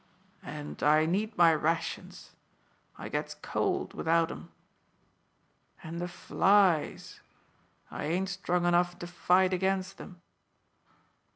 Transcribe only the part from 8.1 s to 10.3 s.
strong enough to fight against them."